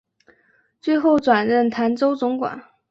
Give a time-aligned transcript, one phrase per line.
[0.81, 2.63] 最后转任澶州总管。